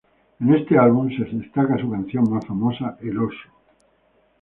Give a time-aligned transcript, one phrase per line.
[0.39, 3.49] En este álbum se destaca su canción más famosa: "El Oso".